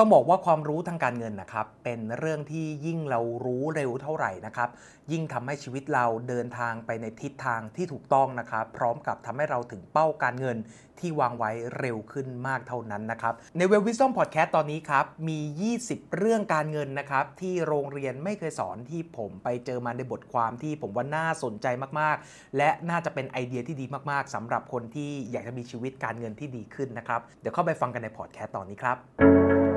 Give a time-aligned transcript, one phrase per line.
[0.00, 4.68] ต้องบอกว่าความรู้ทางการเงินนะครับ เป็นเรื่องที่ยิ่งเรารู้เร็วเท่าไหร่นะครับ
[5.12, 10.56] ยิ่งทำให้ชีวิตเราเดินทางไปในทิศทางที่ถูกต้องนะครับ พร้อมกับทำให้เราถึงเป้าการเงิน
[10.98, 15.38] ที่วางไว้เร็วขึ้นมากเท่านั้นนะครับ ในเวลวิส d อมพอดแคสต์ตอนนี้ครับ มี
[15.80, 21.66] 20 เรื่องการเงินนะครับ ที่โรงเรียนไม่เคยสอนที่ผมไปเจอมาในบทความที่ผมว่าน่าสนใจ
[22.00, 29.67] มากๆ และน่าจะเป็นไอเดียที่ดีมากๆสำหรับคนที่อยากจะมีชีวิตการเงินที่ดีขึ้นนะครับเดี๋ยวเข้าไปฟังกันในพอดแคสต์ตอนนี้ครับ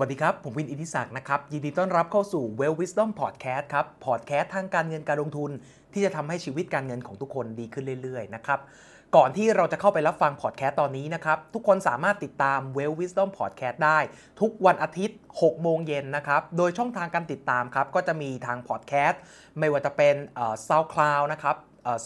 [0.00, 5.50] วัสดีครับ ผมวินอิทธิศักดิ์นะครับ ยินดีต้อนรับเข้าสู่ Well Wisdom Podcast ครับ พอดแคสต์ทางการเงินการลงทุน
[5.92, 8.60] ที่จะทำให้ชีวิตการเงินของทุกคนดีขึ้นเรื่อยๆนะครับ
[9.16, 13.98] ก่อนที่เราจะเข้าไปรับฟังพอดแคสต์ตอนนี้นะครับ ทุกคนสามารถติดตาม Well Wisdom Podcast ได้
[14.40, 19.20] ทุกวันอาทิตย์ 6 โมงเย็นนะครับ โดยช่องทางการติดตามครับก็จะมีทางพอดแคสต์
[19.58, 20.14] ไม่ว่าจะเป็น
[20.68, 21.56] SoundCloud นะครับ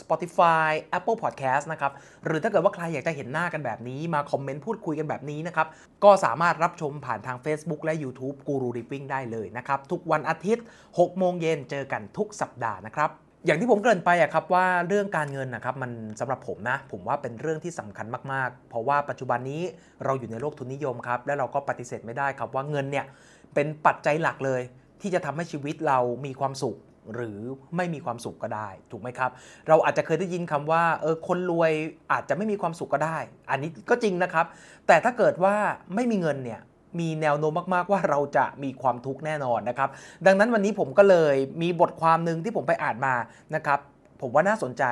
[0.01, 1.93] Spotify Apple Podcast นะครับ
[2.25, 5.67] หรือถ้าเกิดว่าใครอยากจะเห็นหน้ากันแบบนี้มาคอมเมนต์พูดคุยกันแบบนี้นะครับ
[6.05, 13.11] ก็สามารถรับชมผ่านทาง Facebook และ YouTube Guru Ripping ได้เลยนะครับทุกวันอาทิตย์ 6 โมงเย็นเจอกันทุกสัปดาห์นะครับ
[13.47, 19.63] อย่างที่ผมเกริ่นไปอะครับว่าเรื่องการเงินนะครับมันสำหรับผมนะ ผมว่าเป็นเรื่องที่สำคัญมากๆ เพราะว่าปัจจุบันนี้
[20.05, 23.07] เราอยู่ในโลกทุนนิยมครับและเราก็ปฏิเสธไม่ได้ครับว่าเงินเนี่ย
[23.55, 24.61] เป็นปัจจัยหลักเลย
[25.01, 26.77] ที่จะทำให้ชีวิตเรามีความสุข
[27.15, 27.39] หรือ
[27.77, 29.31] ไม่มีความสุขก็ได้ ถูกไหมครับ
[29.69, 31.73] เราอาจจะเคยได้ยินคำว่าเออคนรวย
[32.13, 33.19] อาจจะไม่มีความสุขก็ได้
[33.51, 34.47] อันนี้ก็จริงนะครับ
[34.87, 35.55] แต่ถ้าเกิดว่า
[35.95, 36.61] ไม่มีเงินเนี่ย
[37.01, 39.89] มีแนวโน้มมาก ๆ ว่าเราจะมีความทุกข์แน่นอนนะครับ
[40.27, 43.15] ดังนั้นวันนี้ผมก็เลยมีบทความหนึ่งที่ผมไปอ่านมา
[43.55, 43.79] นะครับ
[44.21, 44.85] ผมว่าน่าสนใจ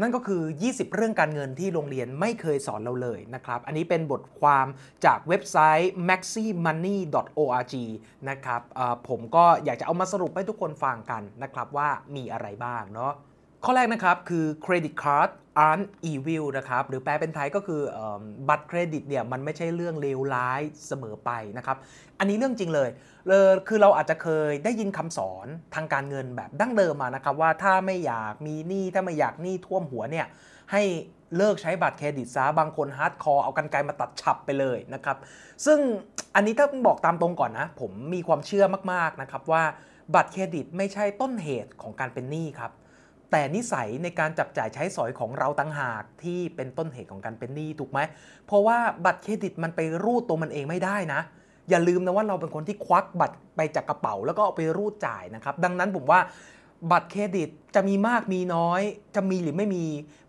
[0.00, 4.66] นั่นก็คือ 20 เรื่องการเงินที่โรงเรียนไม่เคยสอนเราเลยนะครับ อันนี้เป็นบทความ
[5.04, 7.74] จากเว็บไซต์ maximoney.org
[8.28, 8.62] นะครับ
[9.08, 13.12] ผมก็อยากจะเอามาสรุปให้ทุกคนฟังกันนะครับว่ามีอะไรบ้างเนาะ
[13.64, 15.30] ข้อแรกนะครับคือ credit cards
[15.66, 17.98] aren't evil นะครับหรือแปลเป็นไทยก็คือ
[18.48, 21.76] บัตรเครดิตเนี่ยมันไม่ใช่เรื่องเลวร้ายเสมอไปนะครับ
[22.18, 22.88] อันนี้เรื่องจริงเลย
[23.28, 30.26] คือเราอาจจะเคยได้ยินคำสอนทางการเงินแบบดั้งเดิมมานะครับว่าถ้าไม่อยากมีหนี้ถ้าไม่อยากหนี้ท่วมหัวเนี่ย
[30.72, 30.82] ให้
[31.36, 35.16] เลิกใช้บัตรเครดิตซะบางคน hardcore เอากรรไกรมาตัดฉับไปเลยนะครับ
[35.66, 35.78] ซึ่ง
[36.34, 39.62] อันนี้ถ้าบอกตามตรงก่อนนะ ผมมีความเชื่อมากๆนะครับว่า
[40.14, 42.72] บัตรเครดิตไม่ใช่ต้นเหตุของการเป็นหนี้ครับ
[43.30, 47.98] แต่นิสัยในการจับจ่ายใช้สอยของเราต่างหากที่เป็นต้นเหตุของการเป็นหนี้ถูกไหม
[48.46, 51.20] เพราะว่าบัตรเครดิตมันไปรูดตัวมันเองไม่ได้นะ
[51.70, 56.20] อย่าลืมนะว่าเราเป็นคนที่ควักบัตรไปจากกระเป๋า แล้วก็เอาไปรูดจ่ายนะครับ ดังนั้นผมว่า
[56.90, 58.82] บัตรเครดิตจะมีมากมีน้อย
[59.16, 59.84] จะมีหรือไม่มี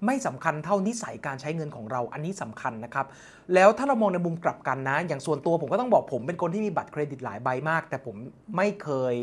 [0.05, 3.05] ไม่สำคัญเท่านิสัยการใช้เงินของเราอันนี้สำคัญนะครับ
[3.53, 8.15] แล้วถ้าเรามองในมุมกลับกันนะ อย่างส่วนตัวผมก็ต้องบอกผมเป็นคนที่มีบัตรเครดิตหลายใบมาก แต่ผม
[8.57, 9.13] ไม่เคย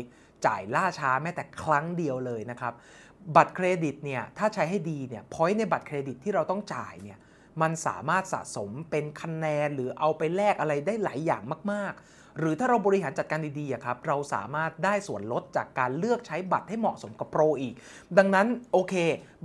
[0.45, 2.73] จ่ายล่าช้าแม้แต่ครั้งเดียวเลยนะครับ
[3.35, 7.17] บัตรเครดิตเนี่ยถ้าใช้ให้ดีเนี่ยพอยต์ในบัตรเครดิตที่เราต้องจ่ายเนี่ย
[7.61, 11.41] มันสามารถสะสมเป็นคะแนนหรือเอาไปแลกอะไรได้หลายอย่าง
[11.73, 12.03] มาก ๆ
[12.39, 17.73] หรือถ้าเราบริหารจัดการดีๆครับเราสามารถได้ส่วนลดจากการเลือกใช้บัตรให้เหมาะสมกับโปรอีก
[18.17, 18.93] ดังนั้นโอเค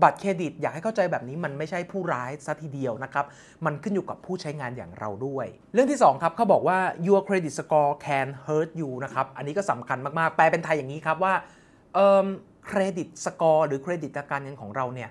[0.02, 3.24] บัตรเครดิตอยากให้เข้าใจแบบนี้มันไม่ใช่ผู้ร้ายซะทีเดียวนะครับ
[3.64, 11.34] มันขึ้นอยู่กับผู้ใช้งานอย่างเราด้วย เรื่องที่ 2 ครับเขาบอกว่า your credit score can hurt you นะครับอันนี้ก็สำคัญมากๆแปลเป็นไทยอย่างนี้ครับว่า
[12.66, 15.10] เครดิตสกอร์หรือเครดิตการเงินของเราเนี่ย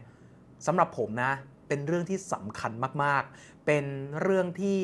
[0.66, 1.32] สำหรับผมนะ
[1.68, 2.72] เป็นเรื่องที่สำคัญ
[3.04, 3.86] มากๆ เป็น
[4.22, 4.80] เรื่องที่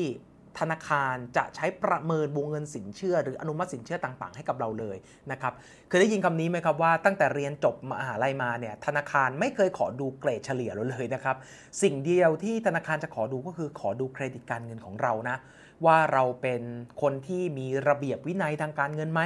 [0.58, 4.96] ธนาคารจะใช้ประเมินวงเงินสินเชื่อ หรืออนุมัติสินเชื่อต่างๆ ให้กับเราเลย
[5.32, 5.52] นะครับ
[5.88, 11.36] เคยได้ยินคำนี้ไหมครับว่าตั้งแต่เรียนจบมหาลัยมาเนี่ยธนาคารไม่เคยขอดูเกรดเฉลี่ยเราเลยนะครับ
[11.82, 15.38] สิ่งเดียวที่ธนาคารจะขอดูก็คือขอดูเครดิตการเงินของเรานะ
[15.86, 16.62] ว่าเราเป็น
[17.02, 19.22] คนที่มีระเบียบวินัยทางการเงินไหม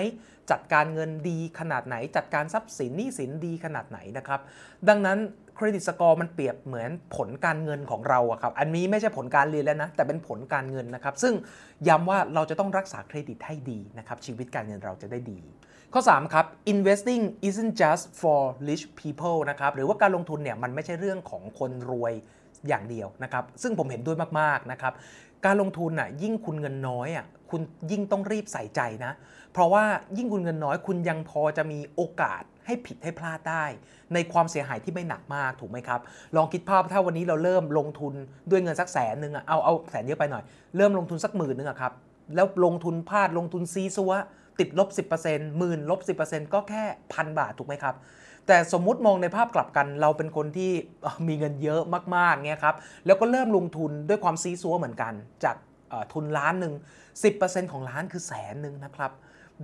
[0.50, 4.40] จัดการเงินดีขนาดไหน จัดการทรัพย์สินหนี้สินดีขนาดไหนนะครับ
[4.88, 5.18] ดังนั้น
[5.56, 11.34] เครดิตสกอร์มันเปรียบเหมือนผลการเงินของเราอะครับ อันนี้ไม่ใช่ผลการเรียนแล้วนะ แต่เป็นผลการเงินนะครับ ซึ่ง
[11.88, 15.40] ย้ำว่าเราจะต้องรักษาเครดิตให้ดีนะครับ ชีวิตการเงินเราจะได้ดี
[15.94, 22.12] ข้อ 3 ครับ investing isn't just for rich people นะครับ หรือว่าการลงทุนเนี่ยมันไม่ใช่เรื่องของคนรวย
[22.68, 24.92] อย่างเดียวนะครับ ซึ่งผมเห็นด้วยมากๆนะครับ
[25.46, 27.60] การลงทุนอะยิ่งคุณเงินน้อยอะคุณ
[27.90, 29.12] ยิ่งต้องรีบใส่ใจนะ
[29.52, 29.84] เพราะว่า
[30.16, 33.64] ยิ่งคุณเงินน้อยคุณยังพอจะมีโอกาส ให้ผิดให้พลาดได้
[34.14, 36.00] ในความเสียหายที่ไม่หนักมากถูกไหมครับ
[36.36, 38.12] ลองคิดภาพถ้าวันนี้เราเริ่มลงทุน
[38.50, 40.42] ด้วยเงินสักแสนหนึ่งอะเอาเอาแสนเยอะไปหน่อย
[40.76, 41.92] เริ่มลงทุนสักหมื่นหนึ่งอะครับ
[42.34, 44.12] แล้วลงทุนพลาดลงทุนซีซัว
[44.58, 44.88] ติดลบ
[45.22, 47.94] 10%หมื่นลบ 10%ก็แค่พันบาทถูกไหมครับ
[48.46, 50.72] แต่สมมุติมองในภาพกลับกัน เราเป็นคนที่
[51.28, 51.80] มีเงินเยอะ
[52.16, 52.76] มากๆเงี้ยครับ
[53.06, 55.12] แล้วก็เริ่มลงทุนด้วยความซี้ซั้วเหมือนกัน
[55.44, 55.56] จาก
[56.12, 56.74] ทุนล้านหนึ่ง
[57.22, 59.12] 10%ของล้านคือแสนหนึ่งนะครับ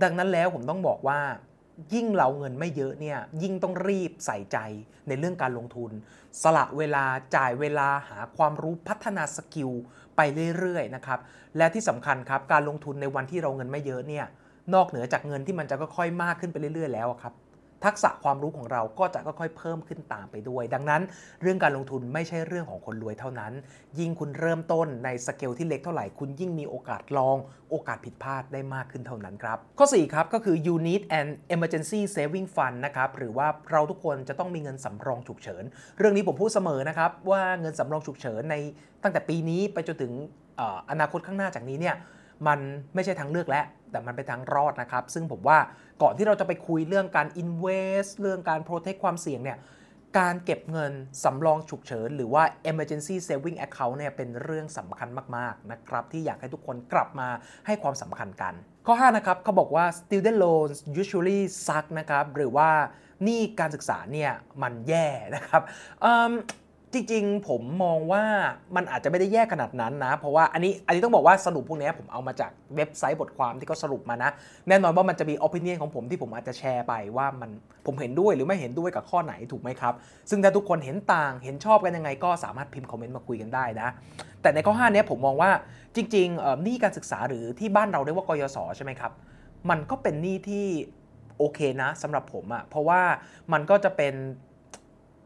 [0.03, 1.19] ดังนั้นแล้วผมต้องบอกว่า
[1.93, 4.57] ยิ่งเราเงินไม่เยอะเนี่ยยิ่งต้องรีบใส่ใจ
[5.07, 5.91] ในเรื่องการลงทุน
[6.41, 7.03] สละเวลา
[7.35, 9.71] จ่ายเวลาหาความรู้พัฒนา skill
[10.15, 10.21] ไป
[10.57, 11.19] เรื่อยๆนะครับ
[11.57, 14.25] และที่สำคัญครับการลงทุนในวันที่เราเงินไม่เยอะเนี่ย
[14.73, 17.33] นอกเหนือจากเงินที่มันจะค่อยๆมากขึ้นไปเรื่อย ๆ แล้วครับ
[17.85, 21.01] ทักษะความรู้ของเราก็จะค่อยๆเพิ่มขึ้นตามไปด้วย ดังนั้น
[21.41, 23.53] เรื่องการลงทุนไม่ใช่เรื่องของคนรวยเท่านั้น
[23.99, 27.37] ยิ่งคุณเริ่มต้นในสเกลที่เล็กเท่าไหร่ คุณยิ่งมีโอกาสลอง
[27.71, 35.63] โอกาสผิดพลาดได้มากขึ้นเท่านั้นครับ ข้อ 4 ครับ ก็คือ you need an emergency saving fund นะครับ หรือว่าเราทุกคนจะต้องมีเงินสำรองฉุกเฉิน
[35.97, 38.55] เรื่องนี้ผมพูดเสมอนะครับว่าเงินสำรองฉุกเฉินใน
[39.03, 40.11] ตั้งแต่ปีนี้ไปจนถึง
[40.91, 41.95] อนาคตข้างหน้าจากนี้เนี่ย
[42.47, 42.59] มัน
[42.95, 45.59] ไม่ใช่ทางเลือกแล้ว แต่มันเป็นทางรอดนะครับ ซึ่งผมว่า
[46.01, 49.59] ก่อนที่เราจะไปคุยเรื่องการ invest เรื่องการ protect ความเสี่ยงเนี่ย
[50.19, 50.91] การเก็บเงิน
[51.23, 57.29] สำรองฉุกเฉิน หรือว่า emergency saving account เนี่ยเป็นเรื่องสำคัญมาก ๆ นะครับ ที่อยากให้ทุกคนกลับมา
[57.65, 58.53] ให้ความสำคัญกัน
[58.85, 62.69] ข้อ 5 นะครับเขาบอกว่า student loans usually suck นะครับ หรือว่า
[63.27, 64.31] นี่การศึกษาเนี่ย
[64.61, 65.61] มันแย่นะครับ
[66.93, 68.23] จริงๆ ผมมองว่า
[68.75, 74.29] มันอาจจะไม่ได้แย่ขนาดนั้นนะ เพราะว่าอันนี้อันนี้ต้องบอกว่าสรุปพวกนี้ผมเอามาจากเว็บไซต์บทความที่เขาสรุปมานะ
[74.67, 77.51] แน่นอนว่ามันจะมีอ p i n i o n ของผมที่ผมอาจจะแชร์ไปว่ามัน
[77.85, 79.93] ผมเห็นด้วยหรือไม่เห็นด้วยกับข้อไหนถูกไหมครับ
[80.29, 83.89] ซึ่งถ้าทุกคนเห็นต่างเห็นชอบกันยังไง ก็สามารถพิมพ์คอมเมนต์มาคุยกันได้นะ
[84.41, 85.51] แต่ในข้อ5นี้ผมมองว่า
[85.95, 89.11] จริงๆหนี้การศึกษาหรือที่บ้านเราเรียกว่ากยศใช่ไหมครับ
[89.69, 90.67] มันก็เป็นหนี้ที่
[91.37, 93.01] โอเคนะสำหรับผมอะ่ะเพราะว่า
[93.53, 94.13] มันก็จะเป็น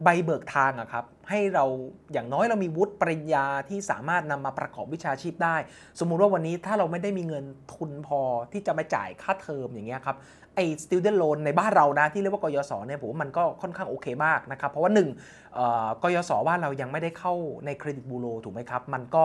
[0.02, 1.64] ใบเบิกทางอะครับ ให้เรา
[2.12, 5.56] อย่างน้อยเรามีวุฒิปริญญาที่สามารถนำมาประกอบวิชาชีพได้
[6.00, 7.44] สมมุติว่าวันนี้ถ้าเราไม่ได้มีเงิน
[7.74, 8.20] ทุนพอ
[8.52, 10.16] ที่จะมาจ่ายค่าเทอมอย่างเงี้ยครับ
[10.54, 15.08] ไอ้ student loan ในบ้านเรานะที่เรียกว่ากยศเนี่ยผมว่ามันก็ค่อนข้างโอเคมากนะครับ เพราะว่าหนึ่ง
[16.02, 17.32] กยศว่าเรายังไม่ได้เข้า
[17.66, 19.24] ในเครดิตบูโรถูกไหมครับ มันก็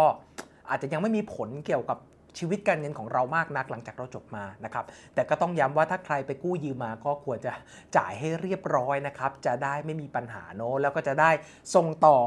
[0.69, 1.97] อาจจะยังไม่มีผลเกี่ยวกับ
[2.39, 7.53] ชีวิตการเงินของเรามากนักหลังจากเราจบมานะครับแต่ก็ต้องย้ำว่าถ้าใครไปกู้ยืมมาก็ควรจะ
[7.97, 11.31] จ่ายให้เรียบร้อยนะครับจะได้ไม่มีปัญหาเนาะแล้วก็จะได้
[11.75, 12.17] ส่งต่อ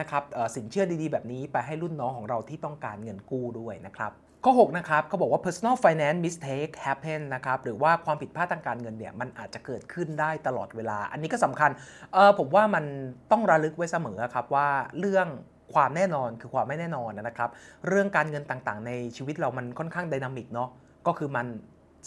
[0.00, 0.22] นะครับ
[0.56, 4.12] สินเชื่อดีๆ แบบนี้ไปให้รุ่นน้องของเราที่ต้องการเงินกู้ด้วยนะครับ
[4.44, 11.70] ข้อ6นะครับเขาบอกว่า personal finance mistake happen นะครับหรือว่าความผิดพลาดทางการเงินเนี่ยมันอาจจะเกิดขึ้นได้ตลอดเวลา อันนี้ก็สำคัญ
[12.14, 12.84] เออผมว่ามัน
[13.32, 14.68] ต้องระลึกไว้เสมอครับว่า
[15.00, 15.28] เรื่อง
[15.74, 17.50] ความแน่นอนคือความไม่แน่นอนนะครับ
[17.88, 20.70] เรื่องการเงินต่างๆ ในชีวิตเรามันค่อนข้างดินามิกเนาะ
[21.06, 21.46] ก็คือมัน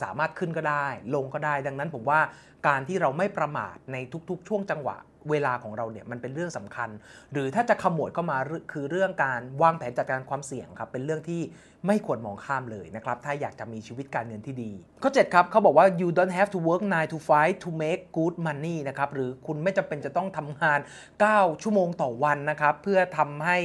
[0.03, 0.85] สามารถขึ้นก็ได้
[1.15, 2.19] ลงก็ได้ ดังนั้นผมว่า
[2.67, 3.97] การที่เราไม่ประมาทใน
[4.29, 4.97] ทุกๆ ช่วงจังหวะ
[5.29, 6.89] เวลาของเราเนี่ยมันเป็นเรื่องสำคัญ
[7.31, 8.37] หรือถ้าจะขมวดเข้ามา
[8.71, 11.41] คือเรื่องการวางแผนจัดการความเสี่ยงครับเป็นเรื่องที่
[11.87, 14.71] ไม่ควรมองข้ามเลยนะครับ ถ้าอยากจะมีชีวิตการเงินที่ดี
[15.03, 18.77] ข้อ 7 ครับเขาบอกว่า you don't have to work 9 to 5 to make good money
[18.89, 20.79] นะครับ หรือคุณไม่จำเป็นจะต้องทำงาน
[21.21, 23.57] 9 ชั่วโมงต่อวันนะครับ เพื่อทำให้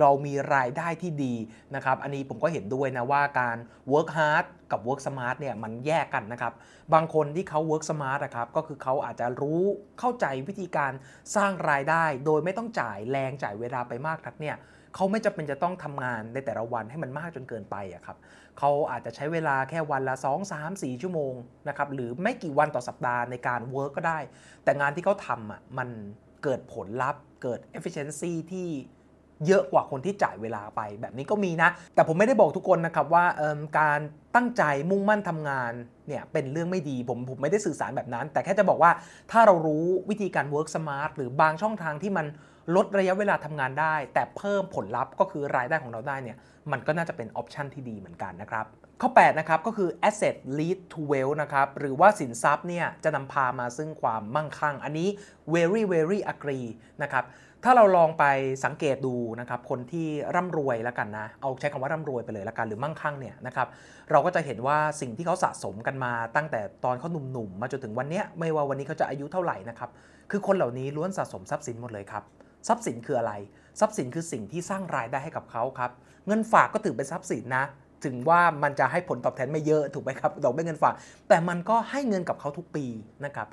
[0.00, 1.34] เรามีรายได้ที่ดี
[1.74, 3.56] นะครับ อันนี้ผมก็เห็นด้วยนะว่าการ
[3.92, 6.52] work hard กับ work smart เนี่ยมันแยกกันนะครับ
[6.94, 9.62] บางคนที่เขา work smart นะครับก็คือเขาอาจจะรู้
[9.98, 10.92] เข้าใจวิธีการ
[11.36, 14.56] สร้างรายได้ โดยไม่ต้องจ่ายแรงจ่ายเวลาไปมากนักเนี่ย
[14.94, 18.16] เขาไม่จำเป็นจะต้องทำงานในแต่ละวันให้มันมากจนเกินไปอะครับ
[18.58, 21.34] เขาอาจจะใช้เวลาแค่วันละ 2 3 4 ชั่วโมง
[21.68, 24.18] นะครับหรือไม่กี่วันต่อสัปดาห์ในการเวิร์กก็ได้
[24.64, 25.88] แต่งานที่เขาทำอะมัน
[26.42, 28.68] เกิดผลลัพธ์ เกิด efficiency ที่
[29.46, 33.24] เยอะกว่าคนที่จ่ายเวลาไปแบบนี้ก็มีนะ แต่ผมไม่ได้บอกทุกคนนะครับว่า
[33.80, 34.00] การ
[34.34, 35.72] ตั้งใจมุ่งมั่นทำงาน
[36.08, 38.90] เนี่ยเป็นเรื่องไม่ดีผมผมไม่ได้สื่อสารแบบนั้น แต่แค่จะบอกว่า
[39.30, 42.26] ถ้าเรารู้วิธีการ work smart หรือบางช่องทางที่มัน
[42.76, 46.36] ลดระยะเวลาทำงานได้ แต่เพิ่มผลลัพธ์ก็คือรายได้ของเราได้เนี่ย
[46.72, 48.66] มันก็น่าจะเป็นออปชันที่ดีเหมือนกันนะครับ
[49.00, 55.08] ข้อ 8 นะครับ ก็คือ asset lead to wealth นะครับ หรือว่าสินทรัพย์เนี่ยจะนำพามาซึ่งความมั่งคั่ง อันนี้
[55.54, 56.68] very very agree
[57.02, 57.24] นะครับ
[57.64, 58.24] ถ้าเราลองไป
[58.64, 63.68] สังเกตดูนะครับ คนที่ร่ำรวยแล้วกันนะ เอาใช้คำว่าร่ำรวยไปเลยแล้วกัน หรือมั่งคั่งเนี่ยนะครับ
[64.10, 69.90] เราก็จะเห็นว่าสิ่งที่เขาสะสมกันมาตั้งแต่ตอนเขาหนุ่มๆ มาจนถึงวันนี้ไม่ว่าวันนี้เขาจะอายุเท่าไหร่นะครับ
[70.30, 72.22] คือคนเหล่านี้ล้วนสะสมทรัพย์สินหมดเลยครับ
[72.68, 73.32] ทรัพย์สินคืออะไร
[73.80, 75.90] ทรัพย์สินคือสิ่งที่สร้างรายได้ให้กับเขาครับ
[76.26, 77.64] เงินฝากก็ถือเป็นทรัพย์สินนะ
[78.04, 80.94] ถึงว่ามันจะให้ผลตอบแทนไม่เยอะถูกไหมครับดอกเบี้ยเงินฝาก
[81.28, 82.86] แต่มันก็ให้เงินกับเขาทุกปี
[83.24, 83.48] นะครับ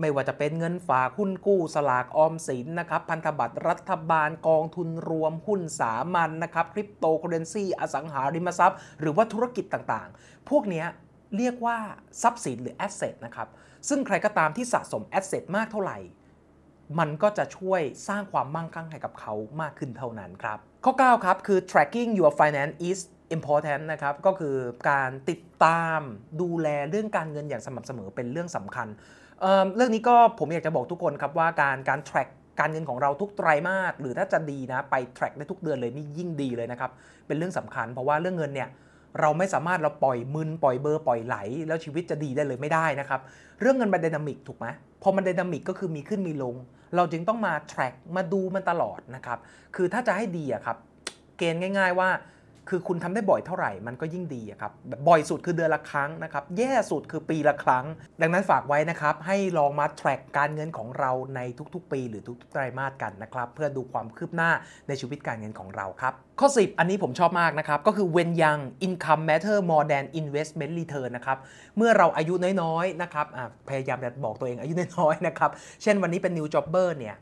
[0.00, 10.84] ไม่ว่าจะเป็นเงินฝากหุ้นกู้สลากออมสินนะครับพันธบัตรรัฐบาลกองทุนรวมหุ้นสามัญนะครับคริปโตเคอเรนซีอสังหาริมทรัพย์ หรือว่าธุรกิจต่างๆ พวกนี้
[11.36, 11.76] เรียกว่า
[12.22, 13.48] ทรัพย์สินหรือ asset นะครับ
[13.88, 15.98] ซึ่งใครก็ตามที่สะสม asset มากเท่าไหร่
[16.98, 22.98] มันก็จะช่วยสร้างความมั่งคั่งให้กับเขามากขึ้นเท่านั้นครับ ข้อ 9 ครับ คือ tracking your finance is
[23.36, 24.56] important นะครับ ก็คือ
[24.90, 26.00] การติดตาม
[26.40, 28.88] ดูแลเรื่องการเงินอย่างสม่ำเสมอเป็นเรื่องสำคัญ
[29.40, 32.28] เเรื่องนี้ก็ผมอยากจะบอกทุกคนครับว่าการการ track
[32.60, 36.90] การเงินของเราทุกไตรมาสหรือถ้าจะดีนะไป track ได้ทุกเดือนเลยนี่ยิ่งดีเลยนะครับ
[37.26, 38.68] เป็นเรื่องสำคัญ เพราะว่าเรื่องเงินเนี่ย
[39.20, 41.36] เราไม่สามารถเราปล่อยมึนปล่อยเบอร์ปล่อยไหล
[41.68, 43.20] แล้วชีวิตจะดีได้เลยไม่ได้นะครับ
[43.60, 44.66] เรื่องเงินมันดินามิกถูกไหม
[45.02, 46.54] พอมันดินามิกก็คือมีขึ้นมีลง
[46.96, 49.38] เราจึงต้องมา track มาดูมันตลอดนะครับ
[49.76, 50.76] คือถ้าจะให้ดีอะครับ
[51.38, 52.08] เกณฑ์ง่าย ๆ ว่า
[52.68, 57.84] คือคุณทำได้บ่อยเท่าไหร่มันก็ยิ่งดีครับบบบ่อยสุดคือเดือนละครั้งนะครับแย่สุดคือปีละครั้ง
[58.20, 61.40] ดังนั้นฝากไว้นะครับให้ลองมา track การเงินของเราใน
[61.74, 64.50] ทุกๆ ปี หรือทุกๆไตรมาสกันนะครับเพื่อดูความคืบหน้า
[64.88, 71.38] ในชีวิตการเงินของเราครับข้อ 10 อันนี้ผมชอบมากนะครับ ก็คือ when young income matter more than investment return นะครับ
[71.76, 73.26] เมื่อเราอายุน้อยๆนะครับ
[73.68, 75.50] พยายามจะบอกตัวเองอายุน้อยๆนะครับ
[75.82, 77.16] เช่นวันนี้เป็น new jobber เนี่ย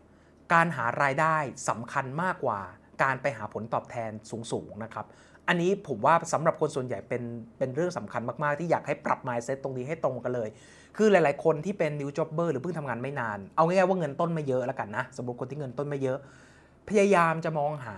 [0.53, 1.37] การหารายได้
[1.69, 2.61] สำคัญมากกว่า
[3.03, 4.11] การไปหาผลตอบแทน
[4.53, 5.07] สูงๆนะครับ
[5.49, 7.23] อันนี้ผมว่าสำหรับคนส่วนใหญ่เป็น
[7.59, 10.49] เป็นเรื่องสำคัญมากๆ ที่อยากให้ปรับ mindset ตรงนี้ให้ตรงกันเลย
[10.97, 16.19] คือหลาย ๆ คนที่เป็น new jobber หรือเพิ่งทำงานไม่นาน เอาง่ายๆว่าเงินต้นไม่เยอะแล้วกันนะสมมติคนที่เงินต้นไม่เยอะ
[16.89, 17.97] พยายามจะมองหา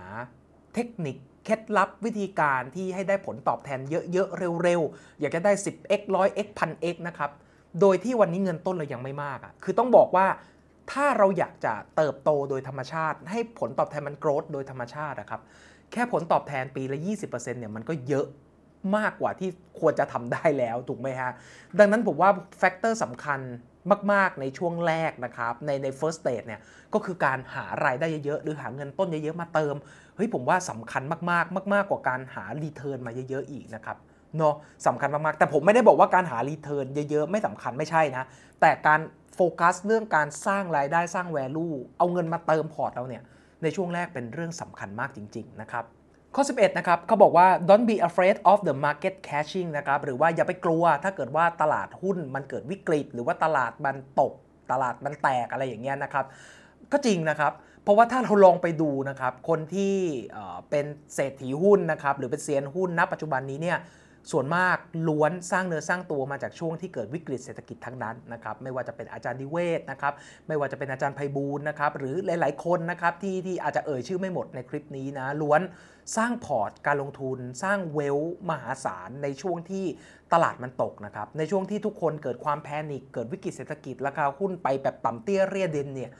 [0.75, 3.79] เทคนิคเคล็ดลับวิธีการที่ให้ได้ผลตอบแทน
[4.11, 7.31] เยอะๆเร็วๆ อยากจะได้ 10x 100x 1000x นะครับ
[7.81, 10.27] โดยที่วันนี้เงินต้นเรายังไม่มากอะ คือต้องบอกว่า
[10.91, 15.41] ถ้าเราอยากจะเติบโตโดยธรรมชาติ ให้ผลตอบแทนมัน grow โดยธรรมชาตินะครับ
[15.95, 18.25] แค่ผลตอบแทนปีละ 20%เนี่ยมันก็เยอะ
[18.97, 19.49] มากกว่าที่
[19.79, 21.31] ควรจะทำได้แล้วถูกไหมฮะ
[21.79, 23.39] ดังนั้นผมว่า factor สำคัญ
[24.11, 26.61] มาก ๆ ในช่วงแรกนะครับ ในใน first stage เนี่ย
[26.93, 29.75] ก็คือการหารายได้เยอะ ๆ หรือหาเงินต้นเยอะ ๆ มาเติม
[30.15, 33.97] เฮ้ยผมว่าสำคัญมากๆ มาก ๆ กว่าการหา return มาเยอะ ๆ อีกนะครับ
[34.37, 34.55] เนาะ
[34.87, 38.23] สำคัญมาก ๆ แต่ผมไม่ได้บอกว่าการหา return เยอะ ๆ ไม่สำคัญไม่ใช่นะ
[38.61, 38.99] แต่การ
[39.35, 43.23] โฟกัสเรื่องการสร้างรายได้สร้าง value เอาเงินมาเติมพอร์ตเราเนี่ย
[43.63, 45.85] ในช่วงแรกเป็นเรื่องสำคัญมากจริง ๆ นะครับ
[46.35, 54.33] ข้อ 11 นะครับเขาบอกว่า don't be afraid of the market crashing นะครับ หรือว่าอย่าไปกลัวถ้าเกิดว่าตลาดหุ้นมันเกิดวิกฤต หรือว่าตลาดมันตก
[54.71, 56.25] ตลาดมันแตกอะไรอย่างเงี้ยนะครับ
[56.91, 59.95] ก็จริงนะครับ เพราะว่าถ้าเราลองไปดูนะครับ คนที่
[60.69, 60.85] เป็น
[61.15, 63.77] เศรษฐีหุ้นนะครับ หรือเป็นเซียนหุ้นณปัจจุบันนี้เนี่ย
[64.31, 64.77] ส่วนมาก
[65.07, 70.13] ล้วนสร้างเนื้อสร้างตัวมาจากช่วงที่เกิดวิกฤตเศรษฐกิจทั้งนั้นนะครับไม่ว่าจะเป็นอาจารย์ดิเวศนะครับ
[70.47, 75.61] ไม่ว่าจะเป็นอาจารย์ไพบูลนะครับหรือหลาย ๆ คนนะครับที่ที่อาจจะเอ่ยชื่อไม่หมดในคลิปนี้นะล้วน
[76.17, 78.17] สร้างพอร์ตการลงทุน สร้างเวล
[78.49, 79.85] มหาศาลในช่วงที่
[80.33, 86.11] ตลาดมันตกนะครับในช่วงที่ทุกคนเกิดความแพนิคเกิดวิกฤตเศรษฐกิจราคาหุ้นไปแบบต่ำเตี้ยเรียดินเนี่ย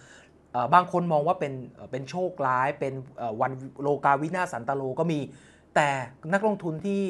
[0.73, 1.53] บางคนมองว่าเป็น
[1.91, 2.93] เป็นโชคร้ายเป็น
[3.41, 5.19] วันโลกาวินาศสันตะโร็มี
[5.75, 5.89] แต่
[6.33, 7.01] นักลงทุนที่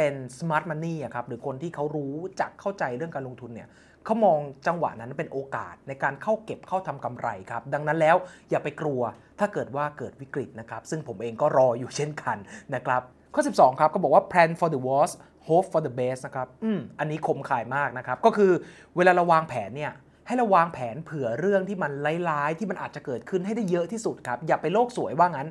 [0.00, 3.68] เป็น smart money ครับหรือคนที่เขารู้จักเข้าใจเรื่องการลงทุนเนี่ย
[4.04, 8.16] เขามองจังหวะนั้นเป็นโอกาสในการเข้าเก็บเข้าทำกำไรครับ ดังนั้นแล้ว
[8.50, 9.00] อย่าไปกลัว
[9.38, 12.36] ถ้าเกิดว่าเกิดวิกฤตนะครับ ซึ่งผมเองก็รออยู่เช่นกัน
[12.74, 13.02] นะครับ
[13.34, 15.14] ข้อ 12 ครับก็บอกว่า plan for the worst
[15.46, 18.52] hope for the best นะครับอืมอันนี้คมคายมากนะครับ ก็คือ
[18.96, 19.92] เวลาเราวางแผนเนี่ย
[20.26, 21.92] ให้เราวางแผนเผื่อเรื่องที่มัน
[22.28, 25.48] ร้ายๆ ที่มันอาจจะเกิดขึ้นให้ได้เยอะที่สุดครับ อย่าไปโลกสวยว่างั้น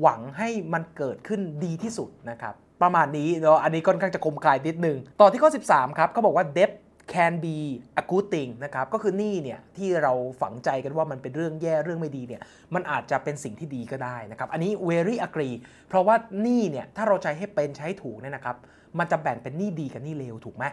[0.00, 6.72] หวังให้มันเกิดขึ้นดีที่สุดนะครับ ประมาณนี้เนาะอันนี้ค่อนข้างจะคมคายนิดนึง ต่อที่ข้อ 13 ครับเขาบอกว่า debt
[7.14, 7.56] can be
[8.00, 12.40] a good thing นะครับ ก็คือหนี้เนี่ยที่เราฝังใจกันว่ามันเป็นเรื่องแย่เรื่องไม่ดีเนี่ย
[12.74, 15.56] มันอาจจะเป็นสิ่งที่ดีก็ได้นะครับ อันนี้ very agree
[15.88, 18.56] เพราะว่าหนี้เนี่ยถ้าเราใช้ให้เป็นใช้ถูกเนี่ยนะครับ
[18.98, 20.64] มันจะแบ่งเป็นหนี้ดีกับหนี้เลวถูกไหม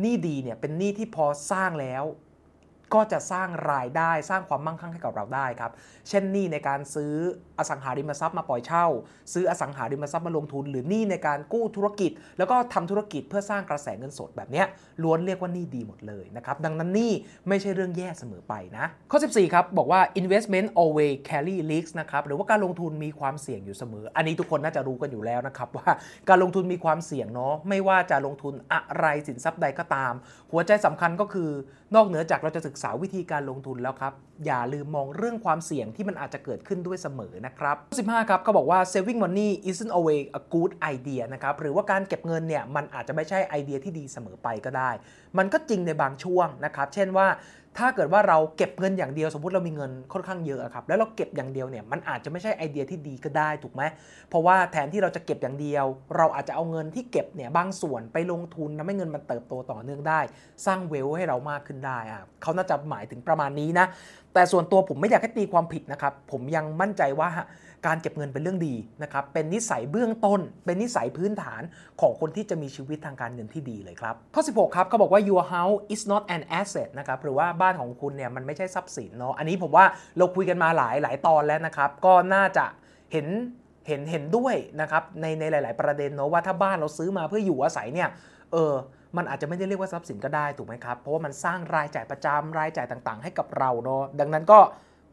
[0.00, 2.04] หนี้ดีเนี่ยเป็นหนี้ที่พอสร้างแล้ว
[2.94, 5.72] ก็จะสร้างรายได้สร้างความมั่งคั่งให้กับเราได้ครับ
[6.08, 7.14] เช่นหนี้ในการซื้อ
[7.58, 8.86] อสังหาริมทรัพย์มาปล่อยเช่า
[9.32, 14.64] ซื้ออสังหาริมทรัพย์มาลงทุน หรือหนี้ในการกู้ธุรกิจ แล้วก็ทำธุรกิจเพื่อสร้างกระแสเงินสดแบบนี้
[15.02, 17.12] ล้วนเรียกว่าหนี้ดีหมดเลยนะครับ ดังนั้นหนี้
[17.48, 25.88] ไม่ใช่เรื่องแย่เสมอไปนะ ข้อ 14 ครับ บอกว่า investment always carry risks นะครับหรือว่าการลงทุนมีความเสี่ยงอยู่เสมอ อันนี้ทุกคนน่าจะรู้กันอยู่แล้วนะครับว่า
[26.28, 30.12] การลงทุนมีความเสี่ยงเนาะไม่ว่าจะลงทุนอะไรสินทรัพย์ใดก็ตาม
[30.52, 31.50] หัวใจสำคัญก็คือ
[31.94, 34.12] นอกเหนือจากเราจะศึกษาวิธีการลงทุนแล้วครับ
[34.46, 37.76] อย่าลืมมองเรื่องความเสี่ยงที่มันอาจจะเกิดขึ้นด้วยเสมอนะครับ
[38.08, 44.90] 15ครับเขาบอกว่า saving money isn't always a good idea นะครับหรือว่าการเก็บเงินเนี่ยมันอาจจะไม่ใช่ไอเดียที่ดีเสมอไปก็ได้
[45.38, 47.26] มันก็จริงในบางช่วงนะครับเช่นว่า
[47.78, 53.82] ถ้าเกิดว่าเราเก็บเงินอย่างเดียวสมมติเรามีเงินค่อนข้างเยอะครับแล้วเราเก็บอย่างเดียวเนี่ยมันอาจจะไม่ใช่ไอเดียที่ดีก็ได้ถูกไหม
[54.28, 55.84] เพราะว่าแทนที่เราจะเก็บอย่างเดียว
[56.16, 60.20] เราอาจจะเอาเงินที่เก็บเนี่ยบางส่วนไปลงทุนทำให้เงินมันเติบโตต่อเนื่องได้
[60.66, 63.86] สร้างเวลให้เรามากขึ้นได้อะเขาน่าจะหมายถึงประมาณนี้นะ
[64.34, 67.30] แต่ส่วนตัวผมไม่อยากให้ตีความผิดนะครับผมยังมั่นใจว่า
[67.86, 71.62] การเก็บเงินเป็นเรื่องดีนะครับ เป็นนิสัยเบื้องต้น เป็นนิสัยพื้นฐาน
[72.00, 79.84] ของคนที่จะมีชีวิตทางการเงินที่ดีเลยครับ ข้อ 16 ครับเขาบอกว่า your house is not an asset นะครับ หรือว่าบ้านของคุณเนี่ยมันไม่ใช่ทรัพย์สินเนาะ อันนี้ผมว่า
[80.18, 82.64] เราคุยกันมาหลายหลายตอนแล้วนะครับ ก็น่าจะ
[83.12, 83.26] เห็น
[83.88, 88.08] เห็นเห็นด้วยนะครับในในหลาย ๆ ประเด็นเนาะว่าถ้าบ้านเราซื้อมาเพื่ออยู่อาศัยเนี่ย
[88.52, 88.74] เออ
[89.16, 94.58] มันอาจจะไม่ได้เรียกว่าทรัพย์สินก็ได้ถูกไหมครับ เพราะว่ามันสร้างรายจ่ายประจำรายจ่ายต่างๆ ให้กับเราเนาะดังนั้นก็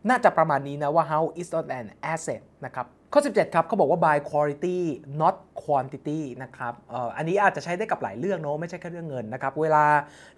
[0.09, 4.77] น่าจะประมาณนี้นะว่า how is not an asset นะครับข้อ 17 ครับเขาบอกว่า buy quality
[5.21, 9.83] not quantity นะครับอออันนี้อาจจะใช้ได้กับหลายเรื่องเนาะไม่ใช่แค่เรื่องเงินนะครับ เวลา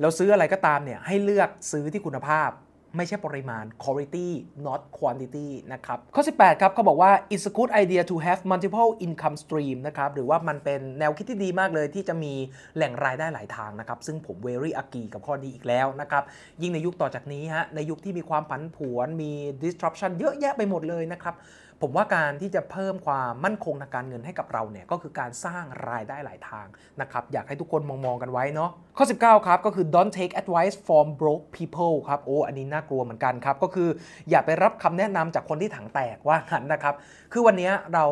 [0.01, 2.49] เราซื้ออะไรก็ตามเนี่ยให้เลือกซื้อที่คุณภาพ
[2.98, 4.27] ไม่ใช่ปริมาณ quality
[4.65, 9.77] not quantity นะครับ ข้อ 18 ครับเขาบอกว่า it's a good idea to have multiple income stream
[9.88, 12.34] นะครับ หรือว่ามันเป็นแนวคิดที่ดีมากเลยที่จะมี
[12.75, 16.24] แหล่งรายได้หลายทางนะครับ ซึ่งผม very agree กับข้อนี้อีกแล้วนะครับ
[16.62, 19.31] ยิ่งในยุคต่อจากนี้ฮะ ในยุคที่มีความผันผวน มี
[19.63, 21.36] disruption เยอะแยะไปหมดเลยนะครับ
[21.81, 26.65] ผมว่าการที่จะเพิ่มความมั่นคงทางการเงินให้กับเราเนี่ยก็คือการสร้างรายได้หลายทาง
[27.01, 33.89] นะครับอยากให้ทุกคนมองๆกันไว้เนาะข้อ 19 ครับ ก็คือ don't take advice from broke people ครับโอ้อันนี้น่ากลัวเหมือนกันครับ ก็คือ
[34.29, 36.95] อย่าไปรับคำแนะนำจากคนที่ถังแตกว่างั้นนะครับ
[37.33, 38.05] คือวันนี้เรา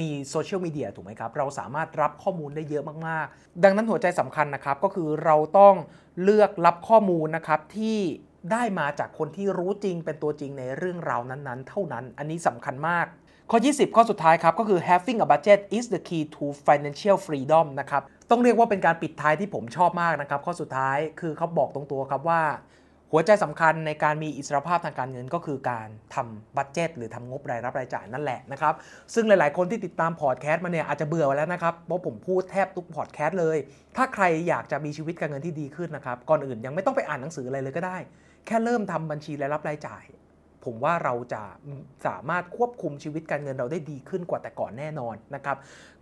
[0.00, 5.74] มีโซเชียลมีเดียถูกไหมครับ เราสามารถรับข้อมูลได้เยอะมาก ๆ ดังนั้นหัวใจสำคัญนะครับ ก็คือเราต้อง
[6.22, 7.98] เลือกรับข้อมูลนะครับที่
[8.52, 13.06] ได้มาจากคนที่รู้จริงเป็นตัวจริงในเรื่องราวนั้นๆ เท่านั้น อันนี้สำคัญมาก
[13.50, 20.40] ข้อ 20 ข้อสุดท้ายครับ ก็คือ having a budget is the key to financial freedom นะครับ ต้องเรียกว่าเป็นการปิดท้ายที่ผมชอบมากนะครับ
[20.46, 22.42] ข้อสุดท้ายคือเขาบอกตรงตัวครับว่า
[23.12, 28.74] หัวใจสำคัญในการมีอิสรภาพทางการเงินก็คือการทำบัตเจตหรือทำงบรายรับรายจ่ายนั่นแหละนะครับ
[29.14, 33.56] ซึ่งหลายๆ คนที่ติดตามพอดแคสต์มาเนี่ยอาจจะเบื่อแล้วนะครับ เพราะผมพูดแทบทุกพอดแคสต์เลย
[33.96, 37.98] ถ้าใครอยากจะมีชีวิตการเงินที่ดีขึ้นนะครับ ก่อนอื่นยังไม่ต้องไปอ่านหนังสืออะไรเลยก็ได้
[38.50, 40.04] ค่เริ่มทำบัญชีรายรับรายจ่าย
[40.64, 41.42] ผมว่าเราจะ
[42.06, 45.56] สามารถควบคุมชีวิตการเงินเราได้ดีขึ้นกว่าแต่ก่อนแน่นอนนะครับ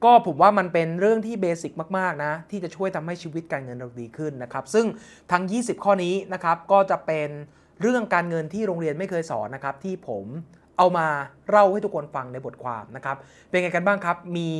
[0.05, 4.87] ก็ผมว่ามันเป็นเรื่องที่เบสิกมากๆนะที่จะช่วยทำให้ชีวิตการเงินเราดีขึ้นนะครับ ซึ่ง
[5.33, 7.29] ทั้ง 20 ข้อนี้นะครับก็จะเป็น
[7.81, 10.27] เรื่องการเงินที่โรงเรียนไม่เคยสอนนะครับ ที่ผม
[10.79, 11.07] เอามา
[11.49, 13.17] เล่าให้ทุกคนฟังในบทความนะครับ
[13.49, 14.51] เป็นไงกันบ้างครับ มี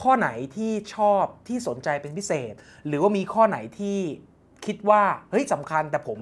[0.00, 2.52] ข้อไหนที่ชอบที่สนใจเป็นพิเศษ
[2.86, 3.98] หรือว่ามีข้อไหนที่
[4.66, 6.20] คิดว่าเฮ้ยสำคัญแต่ผม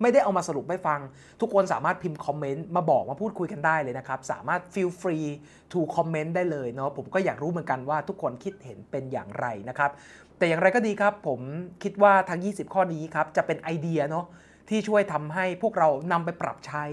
[0.00, 1.00] ไม่ได้เอามาสรุปให้ฟัง
[1.40, 5.28] ทุกคนสามารถพิมพ์คอมเมนต์มาบอกมาพูดคุยกันได้เลยนะครับ สามารถ feel free
[5.72, 9.90] to comment ได้เลยเนาะผมก็อยากรู้เหมือนกันว่าทุกคนคิดเห็นเป็นอย่างไรนะครับ
[10.38, 11.40] แต่อย่างไรก็ดีครับ ผม
[11.82, 14.26] คิดว่าทั้ง 20 ข้อนี้ครับจะเป็นไอเดียเนาะ
[14.68, 16.84] ที่ช่วยทำให้พวกเรานำไปปรับใช้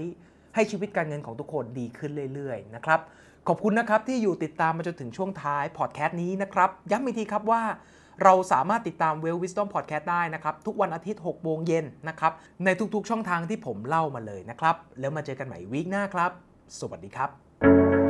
[0.54, 3.00] ให้ชีวิตการเงินของทุกคนดีขึ้นเรื่อยๆนะครับ
[3.48, 7.62] ขอบคุณนะครับที่อยู่ติดตามมาจนถึงช่วงท้ายพอดแคสต์นี้นะครับย้ำอีกทีครับว่า
[8.22, 12.32] เราสามารถติดตาม Well Wisdom Podcast ได้นะครับ ทุกวันอาทิตย์6โมงเย็นนะครับ
[12.64, 16.30] ในทุกๆช่องทางที่ผมเล่ามาเลยนะครับ แล้วมาเจอกันใหม่วีคหน้าครับ
[16.78, 18.03] สวัสดีครับ